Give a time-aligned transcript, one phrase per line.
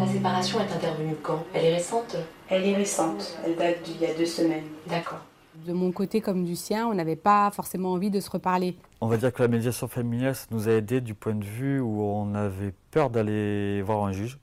[0.00, 1.44] La séparation est intervenue quand?
[1.52, 2.16] Elle est récente?
[2.48, 4.64] Elle est récente, elle date d'il y a deux semaines.
[4.86, 5.20] D'accord.
[5.66, 8.78] De mon côté comme du sien, on n'avait pas forcément envie de se reparler.
[9.02, 11.80] On va dire que la médiation familiale, ça nous a aidé du point de vue
[11.80, 14.38] où on avait peur d'aller voir un juge.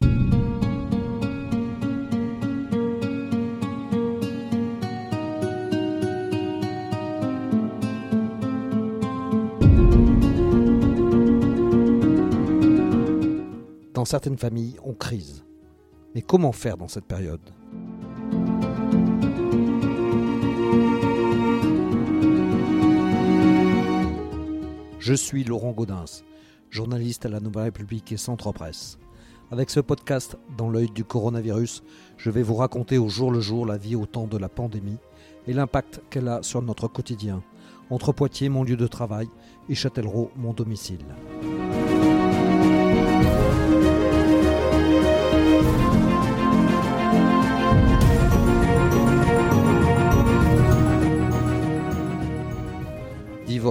[13.96, 15.47] Dans certaines familles, on crise.
[16.18, 17.40] Mais comment faire dans cette période?
[24.98, 26.24] Je suis Laurent Gaudens,
[26.72, 28.98] journaliste à la Nouvelle République et Centre Presse.
[29.52, 31.84] Avec ce podcast, dans l'œil du coronavirus,
[32.18, 34.98] je vais vous raconter au jour le jour la vie au temps de la pandémie
[35.46, 37.44] et l'impact qu'elle a sur notre quotidien,
[37.92, 39.28] entre Poitiers, mon lieu de travail,
[39.70, 41.06] et Châtellerault, mon domicile.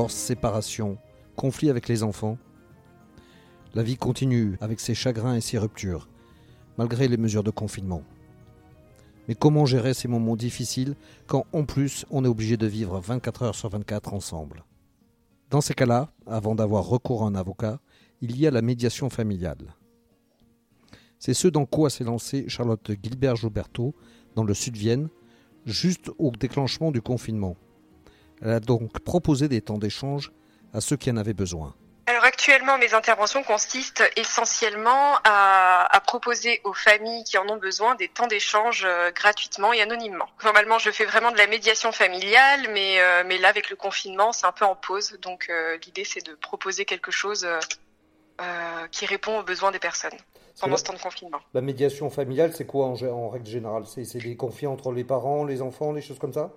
[0.09, 0.99] Séparation,
[1.37, 2.37] conflit avec les enfants.
[3.75, 6.09] La vie continue avec ses chagrins et ses ruptures,
[6.77, 8.03] malgré les mesures de confinement.
[9.27, 13.43] Mais comment gérer ces moments difficiles quand en plus on est obligé de vivre 24
[13.43, 14.65] heures sur 24 ensemble?
[15.51, 17.81] Dans ces cas-là, avant d'avoir recours à un avocat,
[18.21, 19.75] il y a la médiation familiale.
[21.19, 23.95] C'est ce dans quoi s'est lancée Charlotte Gilbert-Gilberto
[24.35, 25.09] dans le Sud-Vienne,
[25.65, 27.57] juste au déclenchement du confinement.
[28.43, 30.33] Elle a donc proposé des temps d'échange
[30.73, 31.75] à ceux qui en avaient besoin.
[32.09, 37.97] Alors actuellement, mes interventions consistent essentiellement à, à, proposer aux familles qui en ont besoin
[37.97, 40.29] des temps d'échange euh, gratuitement et anonymement.
[40.45, 44.31] Normalement, je fais vraiment de la médiation familiale, mais, euh, mais là, avec le confinement,
[44.33, 45.19] c'est un peu en pause.
[45.21, 47.47] Donc euh, l'idée, c'est de proposer quelque chose
[48.93, 50.17] qui répond aux besoins des personnes
[50.61, 51.39] pendant ce temps de confinement.
[51.55, 53.85] La médiation familiale, c'est quoi en, en, règle générale?
[53.87, 56.53] C'est des conflits entre les parents, les enfants, les choses comme ça?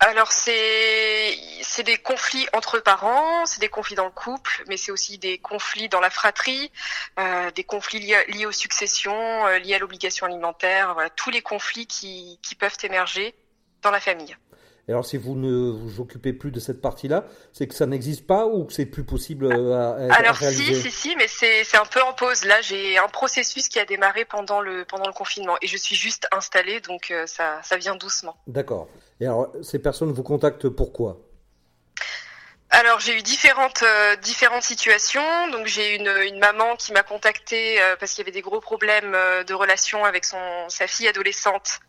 [0.00, 4.90] Alors c'est c'est des conflits entre parents, c'est des conflits dans le couple, mais c'est
[4.90, 6.72] aussi des conflits dans la fratrie,
[7.18, 11.86] euh, des conflits liés, aux successions, euh, liés à l'obligation alimentaire, voilà tous les conflits
[11.86, 13.34] qui, qui peuvent émerger
[13.82, 14.36] dans la famille.
[14.90, 18.26] Et alors si vous ne vous occupez plus de cette partie-là, c'est que ça n'existe
[18.26, 21.28] pas ou que c'est plus possible euh, à, à Alors réaliser si, si, si, mais
[21.28, 22.44] c'est un peu en pause.
[22.44, 25.94] Là, j'ai un processus qui a démarré pendant le pendant le confinement et je suis
[25.94, 28.34] juste installée, donc euh, ça ça vient doucement.
[28.48, 28.88] D'accord.
[29.20, 31.20] Et alors ces personnes vous contactent pourquoi
[32.70, 35.48] alors j'ai eu différentes euh, différentes situations.
[35.50, 38.60] Donc j'ai une, une maman qui m'a contactée euh, parce qu'il y avait des gros
[38.60, 41.80] problèmes euh, de relation avec son sa fille adolescente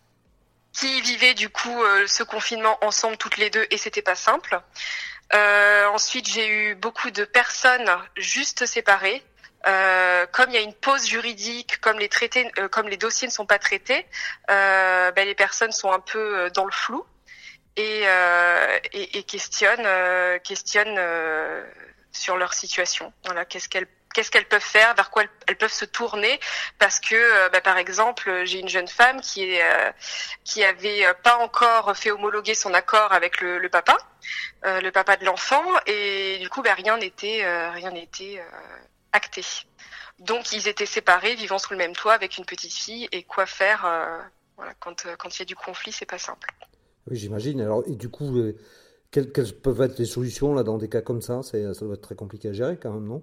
[0.74, 4.60] qui vivaient du coup euh, ce confinement ensemble toutes les deux et c'était pas simple.
[5.34, 9.24] Euh, ensuite, j'ai eu beaucoup de personnes juste séparées.
[9.68, 13.32] Euh, comme il y a une pause juridique, comme les traités, comme les dossiers ne
[13.32, 14.08] sont pas traités,
[14.48, 17.06] ben, les personnes sont un peu dans le flou
[17.76, 18.06] et,
[18.92, 19.88] et, et questionnent,
[20.44, 21.00] questionnent
[22.12, 23.14] sur leur situation.
[23.24, 26.40] Voilà, qu'est-ce qu'elles qu'est-ce qu'elles peuvent faire, vers quoi elles, peuvent se tourner,
[26.80, 31.38] parce que euh, bah, par exemple j'ai une jeune femme qui est euh, avait pas
[31.38, 33.98] encore fait homologuer son accord avec le, papa,
[34.66, 38.44] euh, le papa de l'enfant, et du coup bah, rien n'était rien n'était
[39.12, 39.44] acté.
[40.20, 43.46] Donc ils étaient séparés, vivant sous le même toit avec une petite fille, et quoi
[43.46, 43.88] faire
[44.80, 46.50] quand il y a du conflit, c'est pas simple.
[47.10, 47.62] Oui, j'imagine.
[47.62, 48.54] Alors et du coup.
[49.12, 51.44] Quelles, peuvent être les solutions là dans des cas comme ça?
[51.44, 53.22] Ça doit être très compliqué à gérer quand même, non?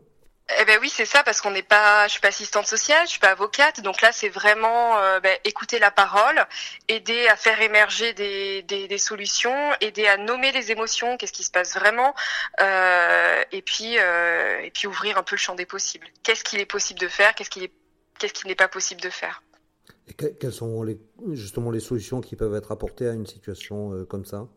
[0.56, 3.10] Eh ben oui, c'est ça, parce qu'on n'est pas, je suis pas assistante sociale, je
[3.10, 6.41] suis pas avocate, donc là c'est vraiment euh, ben, écouter la parole,
[6.88, 11.75] aider à faire émerger des, solutions, aider à nommer les émotions, qu'est-ce qui se passe
[11.75, 12.14] vraiment,
[12.62, 16.06] euh, et puis euh, et puis ouvrir un peu le champ des possibles.
[16.22, 17.72] Qu'est-ce qu'il est possible de faire, qu'est-ce qu'il est,
[18.19, 19.42] qu'est-ce qu'il n'est pas possible de faire.
[20.16, 20.82] Quelles sont
[21.32, 24.48] justement les solutions qui peuvent être apportées à une situation comme ça?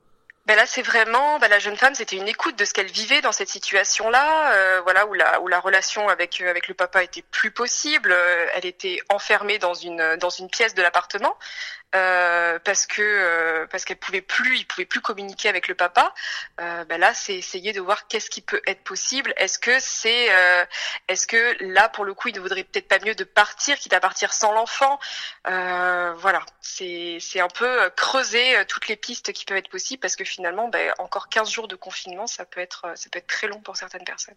[0.47, 3.21] Ben là, c'est vraiment ben la jeune femme, c'était une écoute de ce qu'elle vivait
[3.21, 7.21] dans cette situation-là, euh, voilà où la où la relation avec avec le papa était
[7.21, 8.11] plus possible.
[8.11, 11.37] Euh, elle était enfermée dans une dans une pièce de l'appartement
[11.93, 16.13] euh, parce que euh, parce qu'elle pouvait plus, il pouvait plus communiquer avec le papa.
[16.61, 19.33] Euh, ben là, c'est essayer de voir qu'est-ce qui peut être possible.
[19.35, 20.29] Est-ce que c'est,
[21.07, 23.93] est-ce que là pour le coup, il ne vaudrait peut-être pas mieux de partir, quitte
[23.93, 24.99] à partir sans l'enfant?
[25.45, 30.23] voilà, c'est c'est un peu creuser toutes les pistes qui peuvent être possibles parce que
[30.23, 33.59] finalement, ben, encore 15 jours de confinement, ça peut être ça peut être très long
[33.61, 34.35] pour certaines personnes.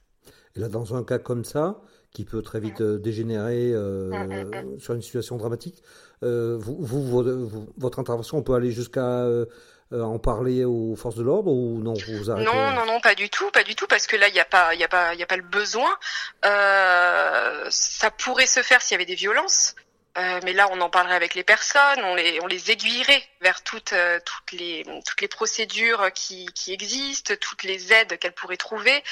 [0.56, 1.76] Et là, dans un cas comme ça,
[2.14, 5.82] qui peut très vite dégénérer euh, sur une situation dramatique.
[6.22, 9.44] Euh, vous, vous, votre intervention, on peut aller jusqu'à euh,
[9.92, 13.28] en parler aux forces de l'ordre ou non vous arrêtez Non, non, non, pas du
[13.28, 15.22] tout, pas du tout, parce que là, il n'y a pas, il a pas, il
[15.22, 15.90] a pas le besoin.
[16.42, 19.74] ça pourrait se faire s'il y avait des violences.
[20.16, 23.62] Euh, mais là, on en parlerait avec les personnes, on les, on les aiguillerait vers
[23.64, 28.56] toutes, euh, toutes, les, toutes les procédures qui, qui existent, toutes les aides qu'elles pourraient
[28.56, 29.02] trouver.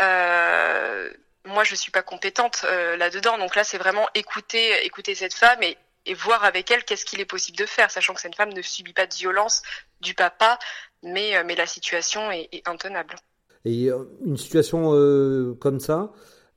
[0.00, 1.08] Euh,
[1.46, 5.62] moi, je suis pas compétente euh, là-dedans, donc là, c'est vraiment écouter, écouter cette femme
[5.62, 5.76] et,
[6.06, 8.62] et voir avec elle qu'est-ce qu'il est possible de faire, sachant que cette femme ne
[8.62, 9.62] subit pas de violence
[10.00, 10.58] du papa,
[11.02, 13.16] mais, euh, mais la situation est, est intenable.
[13.64, 16.12] Et euh, une situation euh, comme ça,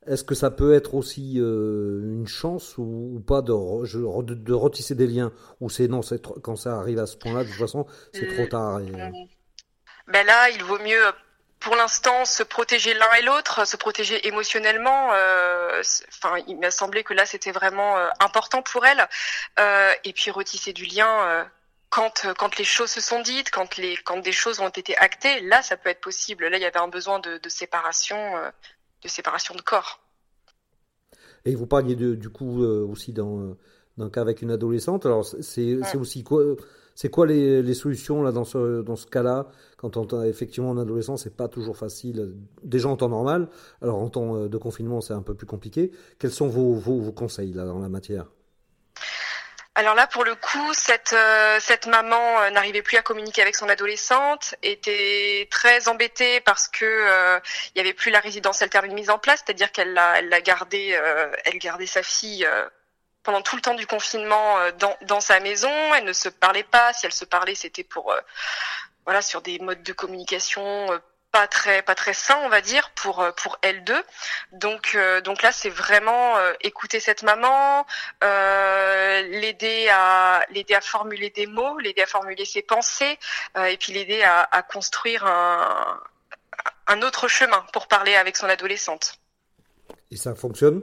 [0.06, 4.52] est-ce que ça peut être aussi une chance ou, ou pas de, re- de, de
[4.52, 5.32] retisser des liens?
[5.60, 6.00] Ou c'est non,
[6.42, 8.80] quand ça arrive à ce point-là, de toute façon, c'est trop tard.
[8.80, 8.92] et,
[10.06, 11.02] Ben là, il vaut mieux,
[11.64, 15.12] pour l'instant, se protéger l'un et l'autre, se protéger émotionnellement.
[15.14, 19.08] euh, Enfin, il m'a semblé que là, c'était vraiment euh, important pour elle.
[19.58, 21.48] Euh, et puis retisser du lien.
[21.88, 25.40] quand, quand les choses se sont dites, quand, les, quand des choses ont été actées,
[25.40, 26.46] là, ça peut être possible.
[26.48, 28.18] Là, il y avait un besoin de, de séparation,
[29.02, 30.00] de séparation de corps.
[31.46, 33.56] Et vous parliez de, du coup aussi dans
[33.96, 35.06] d'un cas avec une adolescente.
[35.06, 36.42] Alors c'est aussi quoi
[36.94, 39.48] c'est quoi les, solutions là dans ce dans ce cas-là?
[39.76, 42.34] Quand on effectivement un adolescent c'est pas toujours facile.
[42.62, 43.48] Déjà en temps normal.
[43.82, 45.90] Alors en temps euh, de confinement c'est un peu plus compliqué.
[46.18, 48.26] Quels sont vos, conseils là dans la matière?
[49.76, 51.58] Alors là, pour le coup, cette, euh,
[51.88, 57.40] maman euh, n'arrivait plus à communiquer avec son adolescente, était très embêtée parce que euh,
[57.74, 61.86] il y avait plus la résidence alternée mise en place, c'est-à-dire qu'elle l'a, elle gardait
[61.86, 62.46] sa fille
[63.24, 65.72] pendant tout le temps du confinement euh, dans, dans sa maison.
[65.94, 66.92] Elle ne se parlait pas.
[66.92, 68.20] Si elle se parlait, c'était pour euh,
[69.04, 70.98] voilà sur des modes de communication euh,
[71.32, 74.04] pas très pas très sains, on va dire, pour pour elle deux.
[74.52, 77.84] Donc donc là, c'est vraiment écouter cette maman,
[78.22, 83.18] l'aider à l'aider à formuler des mots, l'aider à formuler ses pensées,
[83.58, 86.00] et puis l'aider à, à construire un
[86.86, 89.18] un autre chemin pour parler avec son adolescente.
[90.12, 90.82] Et ça fonctionne?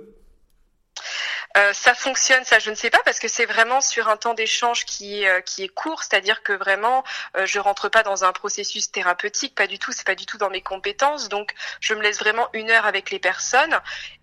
[1.58, 4.34] Euh, ça fonctionne, ça je ne sais pas parce que c'est vraiment sur un temps
[4.34, 7.04] d'échange qui est euh, qui est court, c'est-à-dire que vraiment
[7.36, 10.38] euh, je rentre pas dans un processus thérapeutique, pas du tout, c'est pas du tout
[10.38, 13.80] dans mes compétences, donc je me laisse vraiment une heure avec les personnes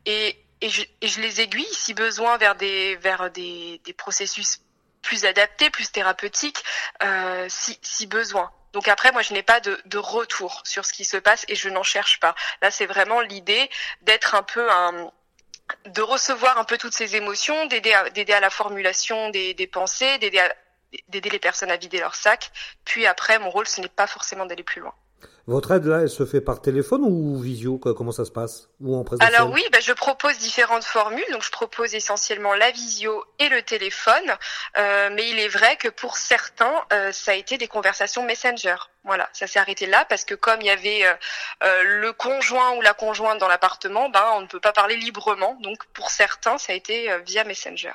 [0.07, 4.61] et et je, et je les aiguille si besoin vers des vers des des processus
[5.03, 6.65] plus adaptés, plus thérapeutiques,
[7.03, 8.51] euh, si si besoin.
[8.73, 11.55] Donc après, moi, je n'ai pas de, de retour sur ce qui se passe et
[11.55, 12.35] je n'en cherche pas.
[12.61, 13.71] Là, c'est vraiment l'idée
[14.03, 15.11] d'être un peu un
[15.87, 21.31] de recevoir un peu toutes ces émotions, d'aider à, la formulation des, des pensées, d'aider
[21.31, 22.51] les personnes à vider leur sac.
[22.85, 24.95] Puis après, mon rôle, ce n'est pas forcément d'aller plus loin.
[25.49, 28.69] Votre aide là, elle se fait par téléphone ou visio Comment ça se passe?
[28.83, 29.35] Ou en présentiel?
[29.35, 31.25] Alors oui, ben, je propose différentes formules.
[31.33, 34.37] Donc je propose essentiellement la visio et le téléphone.
[34.77, 38.77] Euh, mais il est vrai que pour certains, euh, ça a été des conversations Messenger.
[39.05, 41.15] Voilà, ça s'est arrêté là parce que comme il y avait euh,
[41.63, 45.57] euh, le conjoint ou la conjointe dans l'appartement, ben on ne peut pas parler librement.
[45.63, 47.95] Donc pour certains, ça a été euh, via Messenger.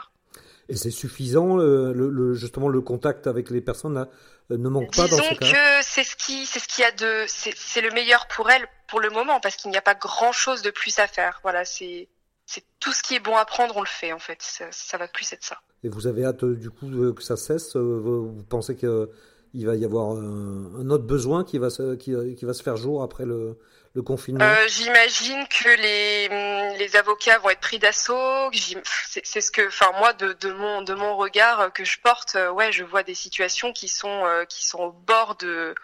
[0.69, 4.07] Et c'est suffisant le, le- le- justement le contact avec les personnes là
[4.51, 6.85] euh, ne manque pas dans ce cas que c'est ce qui, c'est ce qu'il y
[6.87, 9.81] a de, c'est c'est le meilleur pour elle pour le moment parce qu'il n'y a
[9.81, 11.39] pas grand chose de plus à faire.
[11.43, 12.07] Voilà, c'est,
[12.45, 14.37] c'est tout ce qui est bon à prendre, on le fait en fait.
[14.41, 15.57] Ça, ça va plus être ça.
[15.83, 19.65] Et vous avez hâte euh, du coup euh, que ça cesse Vous vous pensez qu'il
[19.65, 22.77] va y avoir un, un autre besoin qui va se, qui, qui va se faire
[22.77, 23.57] jour après le,
[24.41, 28.49] Euh, J'imagine que les, hum, les avocats vont être pris d'assaut.
[28.51, 32.35] C'est ce que, enfin moi, de, de mon de mon regard euh, que je porte,
[32.35, 35.75] euh, ouais, je vois des situations qui sont euh, qui sont au bord de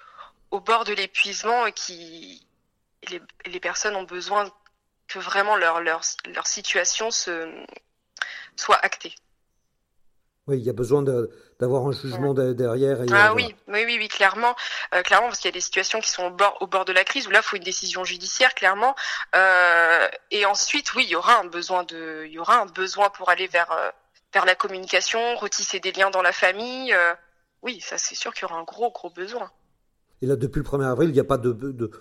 [0.49, 2.47] au bord de l'épuisement et qui
[3.09, 4.51] les, les personnes ont besoin
[5.07, 6.01] que vraiment leur leur
[6.33, 7.47] leur situation se
[8.55, 9.13] soit actée.
[10.49, 11.03] Oui, il y a besoin
[11.59, 13.03] d'avoir un jugement de- derrière.
[13.03, 14.55] Et, Ah euh, oui, oui, oui, oui, clairement,
[14.95, 16.91] Euh, clairement, parce qu'il y a des situations qui sont au bord, au bord de
[16.91, 18.95] la crise où là, il faut une décision judiciaire, clairement.
[19.35, 23.09] Euh, et ensuite, oui, il y aura un besoin de, il y aura un besoin
[23.11, 23.89] pour aller vers, euh,
[24.33, 26.95] vers la communication, retisser des liens dans la famille.
[27.61, 29.51] oui, ça, c'est sûr qu'il y aura un gros, gros besoin.
[30.21, 31.91] Et là, depuis le 1er avril, il n'y a pas de, de,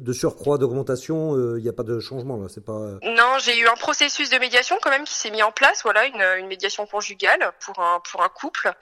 [0.00, 2.48] de surcroît d'augmentation, euh, il n'y a pas de changement là.
[2.48, 2.72] C'est pas.
[2.72, 5.82] euh, Non, j'ai eu un processus de médiation quand même qui s'est mis en place,
[5.82, 8.72] voilà, une, médiation conjugale pour un pour un couple,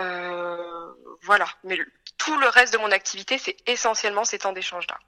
[0.00, 0.56] euh,
[1.22, 1.46] voilà.
[1.64, 1.78] Mais
[2.18, 4.98] tout le reste de mon activité, c'est essentiellement ces temps d'échange là.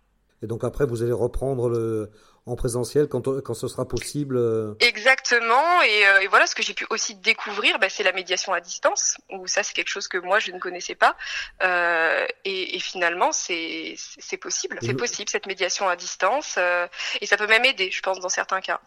[0.45, 2.11] Et donc après, vous allez reprendre le
[2.47, 4.37] en présentiel quand, quand ce sera possible.
[4.37, 8.13] euh, Exactement, et, euh, et voilà ce que j'ai pu aussi découvrir, bah, c'est la
[8.13, 11.17] médiation à distance, où ça c'est quelque chose que moi je ne connaissais pas,
[11.63, 13.97] Euh, et, et finalement c'est
[14.39, 16.87] possible, c'est le- possible cette médiation à distance, euh,
[17.23, 18.83] et ça peut même aider, je pense dans certains cas,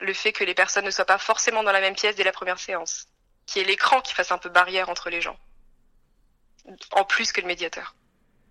[0.00, 2.32] le fait que les personnes ne soient pas forcément dans la même pièce dès la
[2.32, 3.06] première séance,
[3.46, 5.38] qui est l'écran qui fasse un peu barrière entre les gens,
[6.92, 7.94] en plus que le médiateur.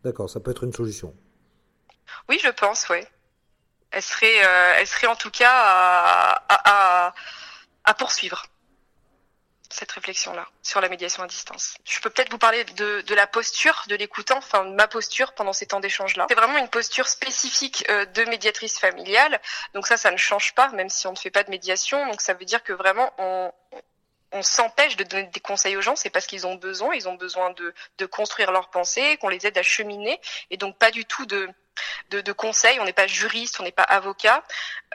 [0.04, 1.14] D'accord, ça peut être une solution.
[2.28, 3.08] Oui, je pense, ouais.
[3.92, 5.52] Elle serait, euh, elle serait en tout cas
[6.48, 7.14] à,
[7.98, 8.46] poursuivre.
[9.72, 11.76] cette réflexion-là sur la médiation à distance.
[11.86, 15.54] Je peux peut-être vous parler de, la posture de l'écoutant, enfin de ma posture pendant
[15.54, 16.28] ces temps d'échange-là.
[16.30, 19.40] C'est vraiment une posture spécifique euh, de médiatrice familiale.
[19.74, 22.06] Donc ça, ça ne change pas, même si on ne fait pas de médiation.
[22.08, 23.52] Donc ça veut dire que vraiment on,
[24.32, 27.16] on s'empêche de donner des conseils aux gens, c'est parce qu'ils ont besoin, ils ont
[27.16, 30.20] besoin de, de construire leurs pensées, qu'on les aide à cheminer,
[30.52, 31.50] et donc pas du tout de,
[32.10, 32.80] de, de conseils.
[32.80, 34.44] On n'est pas juriste, on n'est pas avocat,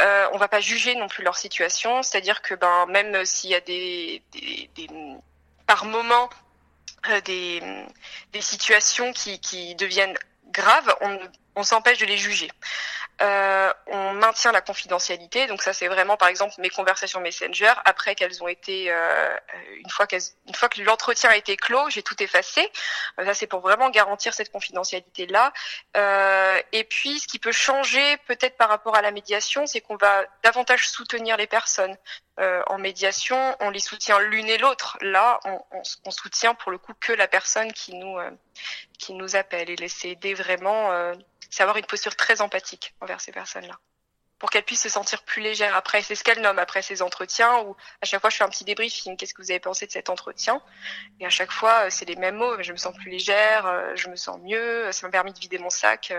[0.00, 2.03] euh, on va pas juger non plus leur situation.
[2.03, 4.23] C'est-à-dire que ben même s'il y a des,
[5.67, 6.31] par moment
[7.09, 10.17] euh, des, situations qui, deviennent
[10.49, 10.95] graves,
[11.57, 12.50] on s'empêche de les juger.
[13.23, 18.16] Euh, on maintient la confidentialité, donc ça c'est vraiment par exemple mes conversations Messenger après
[18.16, 19.37] qu'elles ont été euh,
[19.76, 22.68] une fois qu'elles, une fois que l'entretien a été clos, j'ai tout effacé.
[23.21, 25.52] Euh, ça c'est pour vraiment garantir cette confidentialité là.
[25.97, 29.97] Euh, et puis ce qui peut changer peut-être par rapport à la médiation, c'est qu'on
[29.97, 31.97] va davantage soutenir les personnes.
[32.40, 34.99] Euh, en médiation, on les soutient l'une et l'autre.
[35.02, 38.18] Là, on, on, on, soutient pour le coup que la personne qui nous
[38.99, 40.90] qui nous appelle et laisser aider vraiment
[41.55, 43.79] c'est avoir une posture très empathique envers ces personnes-là
[44.41, 46.03] pour qu'elles puissent se sentir plus légères après.
[46.03, 48.65] C'est ce qu'elles nomment après ces entretiens où à chaque fois je fais un petit
[48.65, 49.17] débriefing.
[49.17, 50.61] Qu'est-ce que vous avez pensé de cet entretien?
[51.21, 52.61] Et à chaque fois, c'est les mêmes mots.
[52.61, 54.91] Je me sens plus légère, je me sens mieux.
[54.91, 56.13] Ça m'a permis de vider mon sac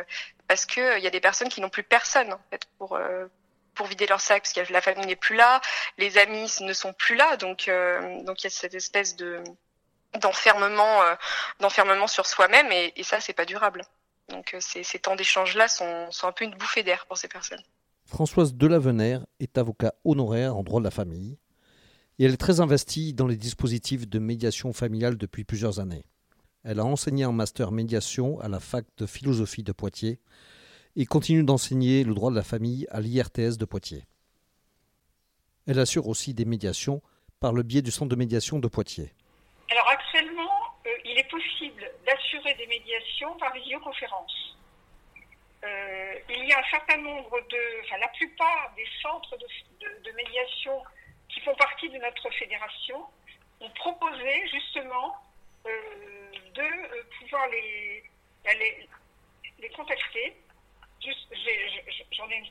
[0.48, 2.98] parce que il y a des personnes qui n'ont plus personne en fait pour
[3.76, 5.60] pour vider leur sac parce que la famille n'est plus là,
[5.98, 7.36] les amis ne sont plus là.
[7.36, 7.70] Donc
[8.24, 9.44] donc il y a cette espèce de
[10.16, 11.04] d'enfermement
[11.60, 13.86] d'enfermement sur soi-même et, et ça c'est pas durable.
[14.30, 17.62] Donc ces, ces temps d'échange-là sont, sont, un peu une bouffée d'air pour ces personnes.
[18.06, 21.38] Françoise Delavener est avocat honoraire en droit de la famille
[22.20, 26.06] et elle est très investie dans les dispositifs de médiation familiale depuis plusieurs années.
[26.64, 30.20] Elle a enseigné en master médiation à la fac de philosophie de Poitiers
[30.96, 34.06] et continue d'enseigner le droit de la famille à l'IRTS de Poitiers.
[35.68, 37.02] Elle assure aussi des médiations
[37.40, 39.14] par le biais du centre de médiation de Poitiers.
[39.70, 39.96] Alors euh,
[41.16, 44.58] il est possible d'assurer des médiations par visioconférence.
[45.64, 50.84] Euh, il y a un certain nombre de, enfin la plupart des centres de, médiation
[51.30, 53.06] qui font partie de notre fédération
[53.62, 55.16] ont proposé justement
[55.66, 55.72] euh,
[56.54, 58.04] de euh, pouvoir les,
[58.46, 58.90] les,
[59.60, 60.36] les contacter.
[62.12, 62.44] J'en ai,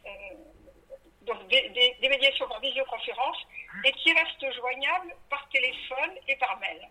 [1.23, 3.39] donc des, médiations par visioconférence
[3.85, 6.89] et qui restent joignables par téléphone et par mail.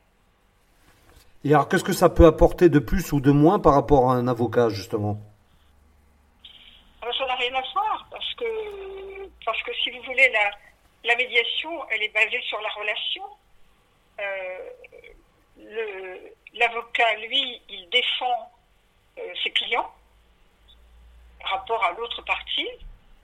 [1.45, 4.15] Et alors, qu'est-ce que ça peut apporter de plus ou de moins par rapport à
[4.15, 5.17] un avocat, justement?
[7.01, 8.45] Ça n'a rien à voir, parce que,
[9.45, 10.51] parce que si vous voulez, la,
[11.03, 13.23] la médiation, elle est basée sur la relation.
[14.19, 14.69] Euh,
[16.55, 18.51] L'avocat, lui, il défend
[19.17, 19.91] euh, ses clients
[21.41, 22.69] par rapport à l'autre partie.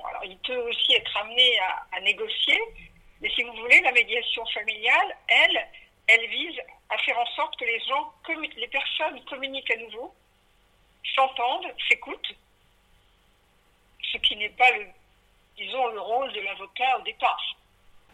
[0.07, 2.59] Alors, il peut aussi être amené à, à négocier,
[3.21, 5.67] mais si vous voulez, la médiation familiale, elle,
[6.07, 6.59] elle vise
[7.09, 8.13] faire en sorte que les gens,
[8.57, 10.13] les personnes communiquent à nouveau,
[11.15, 12.33] s'entendent, s'écoutent,
[14.11, 14.85] ce qui n'est pas le,
[15.57, 17.55] disons, le rôle de l'avocat au départ.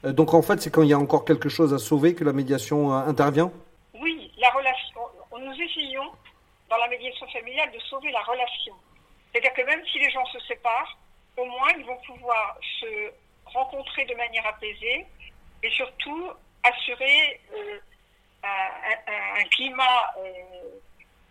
[0.06, 2.24] Euh, donc en fait, c'est quand il y a encore quelque chose à sauver que
[2.24, 3.52] la médiation euh, intervient?
[3.94, 5.02] Oui, la relation.
[5.38, 6.10] Nous essayons,
[6.70, 8.75] dans la médiation familiale, de sauver la relation.
[9.32, 10.98] C'est-à-dire que même si les gens se séparent,
[11.38, 13.12] au moins ils vont pouvoir se
[13.46, 15.06] rencontrer de manière apaisée
[15.64, 16.32] et surtout
[16.64, 17.80] assurer euh,
[18.46, 20.80] un, climat euh,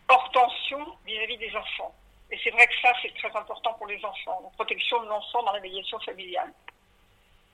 [0.09, 1.95] hors tension vis-à-vis -vis des enfants.
[2.31, 5.43] Et c'est vrai que ça, c'est très important pour les enfants, la protection de l'enfant
[5.43, 6.53] dans la médiation familiale.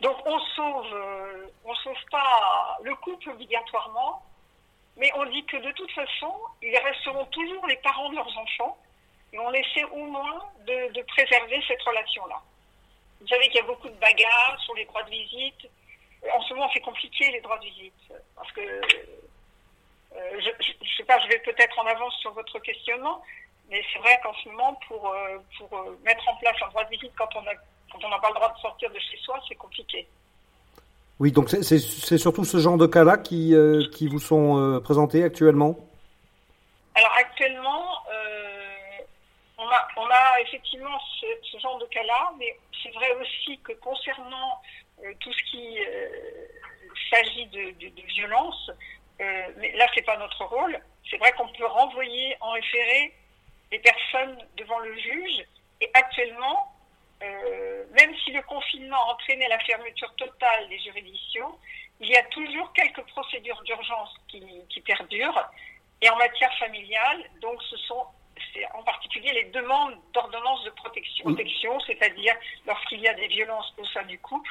[0.00, 4.23] Donc on sauve, euh, on sauve pas le couple obligatoirement,
[4.97, 8.79] mais on dit que de toute façon, ils resteront toujours les parents de leurs enfants,
[9.33, 12.40] et on essaie au moins de, préserver cette relation-là.
[13.21, 15.69] Vous savez qu'il y a beaucoup de bagarres sur les droits de visite,
[16.35, 18.81] en ce moment, c'est compliqué les droits de visite parce que
[20.14, 23.23] je, je, je, sais pas, je vais peut-être en avance sur votre questionnement,
[23.69, 26.85] mais c'est vrai qu'en ce moment, pour, euh, pour euh, mettre en place un droit
[26.85, 27.52] de visite quand on a
[27.93, 30.07] quand on n'a pas le droit de sortir de chez soi, c'est compliqué.
[31.19, 35.25] Oui, donc c'est surtout ce genre de cas-là qui, euh, qui vous sont euh, présentés
[35.25, 35.76] actuellement?
[36.95, 37.97] Alors actuellement,
[39.59, 43.73] on a, on, a, effectivement ce, ce genre de cas-là, mais c'est vrai aussi que
[43.73, 44.61] concernant
[45.05, 46.47] euh, tout ce qui euh,
[47.11, 48.75] s'agit de, de, de, violence, euh,
[49.59, 50.79] mais là c'est pas notre rôle.
[51.11, 53.15] C'est vrai qu'on peut renvoyer en référé
[53.73, 55.45] les personnes devant le juge
[55.81, 56.75] et actuellement,
[57.21, 61.59] même si le confinement a entraîné la fermeture totale des juridictions,
[62.00, 65.50] il y a toujours quelques procédures d'urgence qui, qui perdurent.
[66.00, 68.07] Et en matière familiale, donc ce sont
[68.75, 72.35] en particulier les demandes d'ordonnance de protection, protection c'est-à-dire
[72.67, 74.50] lorsqu'il y a des violences au sein du couple,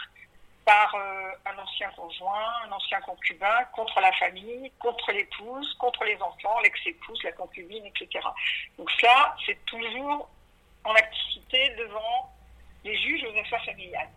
[0.69, 6.15] par euh, un ancien conjoint, un ancien concubin, contre la famille, contre l'épouse, contre les
[6.21, 8.23] enfants, l'ex-épouse, la concubine, etc.
[8.77, 10.29] Donc ça, c'est toujours
[10.83, 12.29] en activité devant
[12.85, 14.09] les juges aux affaires familiales.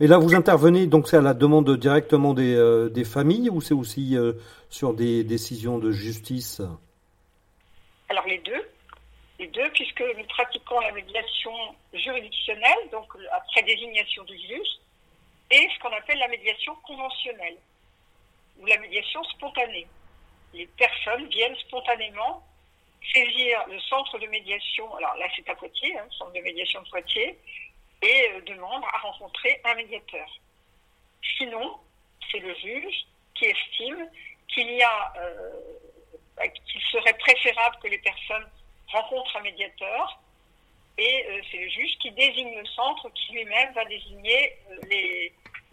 [0.00, 3.62] Et là, vous intervenez, donc c'est à la demande directement des, euh, des familles ou
[3.62, 4.34] c'est aussi euh,
[4.68, 6.60] sur des décisions de justice?
[8.10, 8.68] Alors les deux,
[9.38, 11.52] les deux, puisque nous pratiquons la médiation
[11.94, 14.68] juridictionnelle, donc après désignation du juge,
[15.50, 17.58] et ce qu'on appelle la médiation conventionnelle,
[18.58, 19.86] ou la médiation spontanée.
[20.52, 22.42] Les personnes viennent spontanément
[23.12, 26.88] saisir le centre de médiation, alors là c'est à Poitiers, hein, centre de médiation de
[26.88, 27.38] Poitiers,
[28.02, 30.28] et euh, demandent à rencontrer un médiateur.
[31.38, 31.78] Sinon,
[32.30, 34.08] c'est le juge qui estime
[34.48, 35.50] qu'il y a, euh,
[36.36, 38.46] bah, qu'il serait préférable que les personnes
[38.88, 40.20] rencontrent un médiateur,
[41.00, 44.76] et euh, c'est le juge qui désigne le centre, qui lui-même va désigner euh,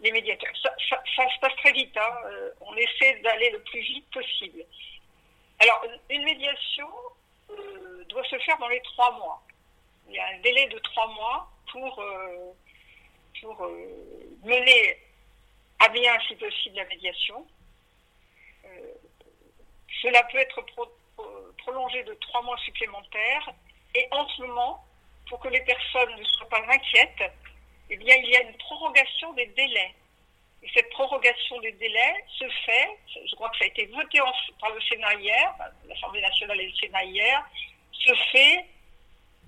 [0.00, 0.54] les, médiateurs.
[0.62, 1.94] Ça, se passe très vite.
[1.98, 2.14] Hein.
[2.24, 4.64] Euh, on essaie d'aller le plus vite possible.
[5.60, 6.88] Alors, une médiation
[8.08, 9.42] doit se faire dans les trois mois.
[10.08, 12.02] Il y a un délai de trois mois pour,
[14.44, 14.98] mener
[15.80, 17.46] à bien, si possible, la médiation.
[20.00, 20.86] Cela peut être pro
[21.58, 23.50] prolongé de trois mois supplémentaires.
[23.94, 24.87] Et en ce moment,
[25.28, 27.32] pour que les personnes ne soient pas inquiètes,
[27.90, 29.94] eh bien, il y a une prorogation des délais.
[30.62, 34.18] Et cette prorogation des délais se fait, je crois que ça a été voté
[34.60, 35.54] par le Sénat hier,
[35.86, 37.48] l'Assemblée nationale et le Sénat hier,
[37.92, 38.66] se fait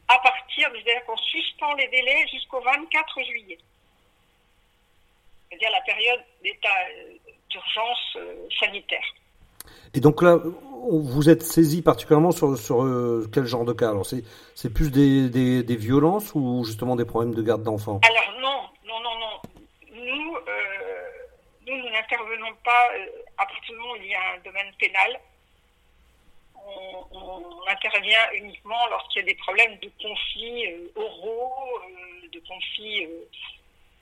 [0.08, 3.58] à partir, c'est-à-dire qu'on suspend les délais jusqu'au 24 juillet.
[5.48, 6.86] C'est-à-dire la période d'état
[7.48, 8.18] d'urgence
[8.60, 9.04] sanitaire.
[9.94, 10.38] Et donc là,
[10.90, 13.90] vous êtes saisi particulièrement sur, sur euh, quel genre de cas?
[13.90, 15.28] Alors c'est, plus des,
[15.62, 18.00] des, violences ou justement des problèmes de garde d'enfants?
[18.02, 19.40] Alors non, non, non, non.
[19.94, 21.10] Nous, euh,
[21.66, 23.06] nous, n'intervenons pas euh,
[23.38, 25.20] à partir du moment où il y a un domaine pénal.
[27.12, 33.06] On, intervient uniquement lorsqu'il y a des problèmes de conflits euh, oraux, euh, de conflits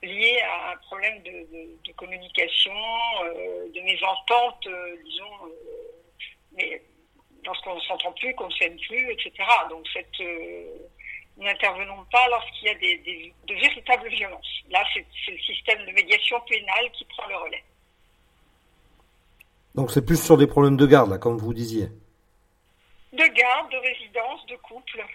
[0.03, 2.73] euh, liés à un problème de, de, de communication,
[3.73, 4.67] de mésentente,
[5.05, 5.53] disons,
[6.53, 6.81] mais
[7.45, 9.31] lorsqu'on ne s'entend plus, qu'on ne s'aime plus, etc.
[9.69, 10.19] Donc cette,
[11.39, 14.61] nous n'intervenons pas lorsqu'il y a des, des, de véritables violences.
[14.69, 17.63] Là, c'est le système de médiation pénale qui prend le relais.
[19.75, 21.87] Donc c'est plus sur des problèmes de garde, là, comme vous disiez
[23.13, 25.05] De garde, de résidence, de couple.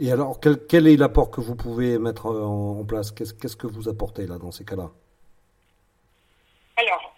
[0.00, 3.10] Et alors, quel, quel est l'apport que vous pouvez mettre en, en place?
[3.10, 4.90] Qu'est-ce que vous apportez là dans ces cas-là?
[6.76, 7.16] Alors,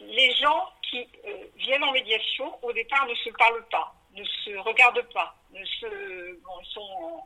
[0.00, 4.56] les gens qui euh, viennent en médiation, au départ, ne se parlent pas, ne se
[4.60, 7.22] regardent pas, ne se, bon, ils sont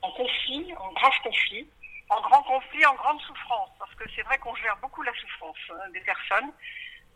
[0.00, 1.68] en, conflit, en grave conflit,
[2.08, 5.58] en grand conflit, en grande souffrance, parce que c'est vrai qu'on gère beaucoup la souffrance
[5.70, 6.50] hein, des personnes.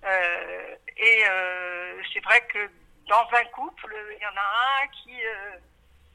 [0.04, 2.70] Euh, et euh, c'est vrai que
[3.08, 5.16] dans un couple, il y en a un qui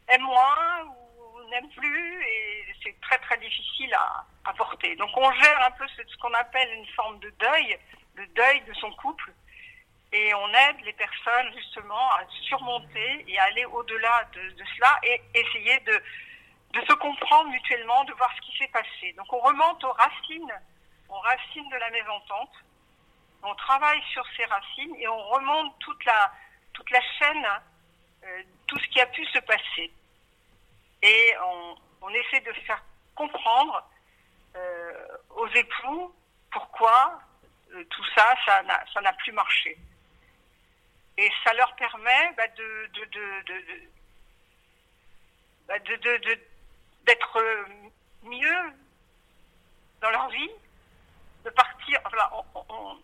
[0.09, 4.95] euh, aime moins ou n'aime plus, et c'est très très difficile à, à, porter.
[4.95, 7.77] Donc on gère un peu ce, qu'on appelle une forme de deuil,
[8.15, 9.33] le deuil de son couple,
[10.13, 14.99] et on aide les personnes justement à surmonter et à aller au-delà de, de, cela
[15.03, 16.03] et essayer de,
[16.73, 19.13] de se comprendre mutuellement, de voir ce qui s'est passé.
[19.17, 20.53] Donc on remonte aux racines,
[21.09, 22.51] aux racines de la mésentente,
[23.43, 26.31] on travaille sur ces racines et on remonte toute la,
[26.73, 27.47] toute la chaîne,
[28.23, 28.43] euh,
[28.79, 29.91] ce qui a pu se passer.
[31.01, 31.33] Et
[32.01, 32.83] on, essaie de faire
[33.15, 33.87] comprendre
[34.55, 36.13] euh, aux époux
[36.51, 37.21] pourquoi
[37.73, 39.77] euh, tout ça, ça n'a plus marché.
[41.17, 42.43] Et ça leur permet bah,
[45.67, 46.39] bah, de,
[47.05, 47.65] d'être
[48.23, 48.73] mieux
[50.01, 50.51] dans leur vie,
[51.45, 51.99] de partir.
[52.55, 52.97] On,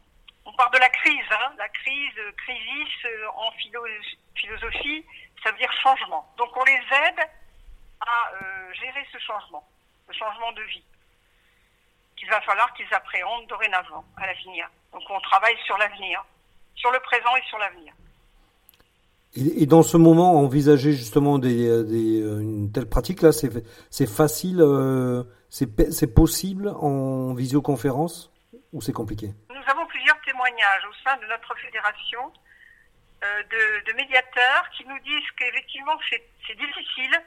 [0.45, 3.85] on, part de la crise, hein, la crise, crisis en philo,
[4.37, 5.05] philosophie,
[5.43, 6.25] ça veut dire changement.
[6.37, 7.19] Donc on les aide
[8.01, 9.67] à euh, gérer ce changement,
[10.07, 10.83] ce changement de vie
[12.17, 14.69] qu'il va falloir qu'ils appréhendent dorénavant à l'avenir.
[14.91, 16.25] Donc on travaille sur l'avenir,
[16.75, 17.93] sur le présent et sur l'avenir.
[19.35, 24.61] Et, et, dans ce moment, envisager justement des, des, une telle pratique là, c'est facile,
[24.61, 28.31] euh, c'est possible en visioconférence
[28.73, 29.33] ou c'est compliqué?
[29.49, 32.56] Nous avons plusieurs témoignages au sein de notre fédération euh,
[33.21, 37.21] de, de, médiateurs qui nous disent qu'effectivement c'est difficile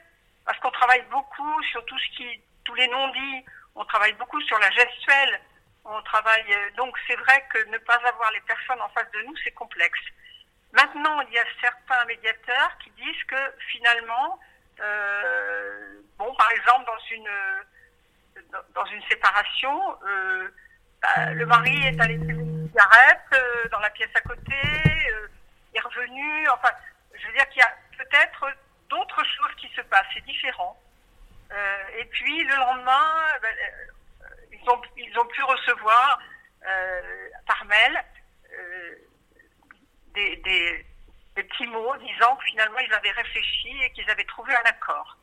[0.45, 4.57] parce qu'on travaille beaucoup sur tout ce qui, tous les non-dits, on travaille beaucoup sur
[4.59, 5.41] la gestuelle,
[5.85, 9.35] on travaille donc c'est vrai que ne pas avoir les personnes en face de nous
[9.43, 9.99] c'est complexe.
[10.73, 13.35] Maintenant, il y a certains médiateurs qui disent que
[13.71, 14.39] finalement,
[14.79, 17.29] euh, bon, par exemple, dans une
[18.73, 19.79] dans une séparation,
[21.01, 24.55] bah, le mari est allé fumer une cigarette dans la pièce à côté,
[25.73, 26.49] est revenu.
[26.49, 26.69] Enfin,
[27.13, 28.45] je veux dire qu'il y a peut-être
[28.89, 30.77] d'autres choses qui se passent, c'est différent.
[31.97, 33.55] et puis le lendemain, ben,
[34.51, 36.19] ils, ont, ils ont pu recevoir
[37.45, 38.03] par mail
[40.13, 40.85] des, des,
[41.35, 45.17] des petits mots disant que finalement ils avaient réfléchi et qu'ils avaient trouvé un accord.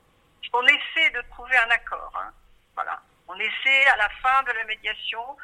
[0.53, 2.13] On essaie de trouver un accord.
[2.17, 2.33] Hein.
[2.75, 3.01] Voilà.
[3.29, 5.37] On essaie à la fin de la médiation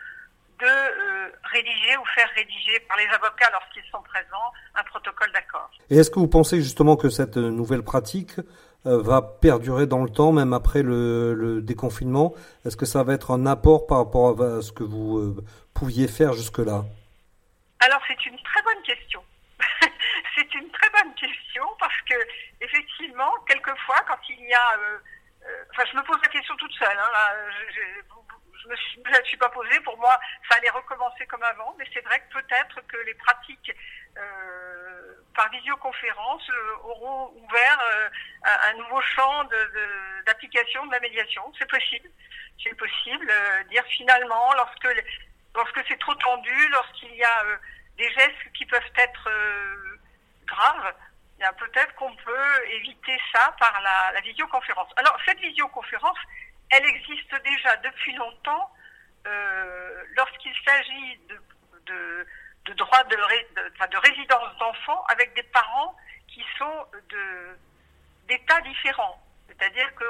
[0.60, 5.70] de euh, rédiger ou faire rédiger par les avocats lorsqu'ils sont présents un protocole d'accord.
[5.90, 8.38] Et est-ce que vous pensez justement que cette nouvelle pratique
[8.86, 12.34] euh, va perdurer dans le temps, même après le, le déconfinement?
[12.64, 16.08] Est-ce que ça va être un apport par rapport à ce que vous euh, pouviez
[16.08, 16.84] faire jusque-là?
[17.80, 19.22] Alors c'est une très bonne question.
[20.36, 22.14] c'est une très bonne question parce que
[22.60, 24.78] effectivement, quelquefois, quand il y a,
[25.70, 26.96] enfin, je me pose la question toute seule.
[26.96, 28.13] Hein, là, je, je,
[28.68, 29.80] me suis, je suis pas posée.
[29.80, 33.72] Pour moi, ça allait recommencer comme avant, mais c'est vrai que peut-être que les pratiques
[34.16, 38.08] euh, par visioconférence euh, auront ouvert euh,
[38.70, 39.44] un, nouveau champ
[40.26, 41.42] d'application de, la médiation.
[41.58, 42.08] C'est possible.
[42.62, 43.32] C'est possible.
[43.70, 44.88] dire finalement, lorsque
[45.54, 47.44] lorsque c'est trop tendu, lorsqu'il y a
[47.96, 49.28] des gestes qui peuvent être
[50.46, 50.94] graves,
[51.38, 54.90] bien peut-être qu'on peut éviter ça par la, visioconférence.
[54.96, 56.18] Alors cette visioconférence,
[56.70, 58.72] elle existe déjà depuis longtemps
[59.26, 61.40] euh, lorsqu'il s'agit de,
[61.86, 62.26] de,
[62.72, 65.96] de résidence d'enfants avec des parents
[66.28, 66.86] qui sont
[68.28, 69.22] d'états différents.
[69.48, 70.04] C'est-à-dire que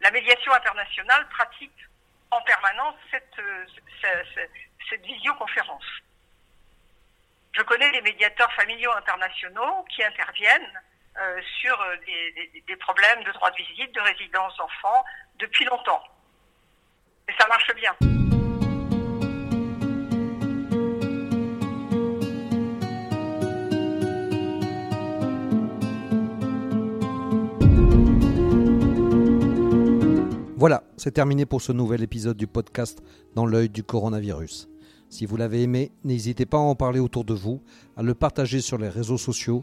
[0.00, 1.86] la médiation internationale pratique
[2.30, 5.84] en permanence cette, visioconférence.
[7.52, 10.80] Je connais des médiateurs familiaux internationaux qui interviennent
[11.20, 15.04] euh, sur des, des, des, problèmes de droit de visite, de résidence d'enfants
[15.38, 16.02] depuis longtemps.
[17.28, 17.94] Et ça marche bien.
[30.56, 33.02] Voilà, c'est terminé pour ce nouvel épisode du podcast
[33.34, 34.66] Dans l'œil du coronavirus.
[35.10, 37.62] Si vous l'avez aimé, n'hésitez pas à en parler autour de vous,
[37.98, 39.62] à le partager sur les réseaux sociaux,